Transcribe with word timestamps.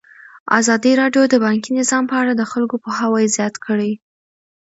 ازادي 0.59 0.91
راډیو 1.01 1.23
د 1.29 1.35
بانکي 1.45 1.71
نظام 1.79 2.03
په 2.11 2.15
اړه 2.21 2.33
د 2.35 2.43
خلکو 2.51 2.75
پوهاوی 2.83 3.25
زیات 3.35 3.55
کړی. 3.65 3.91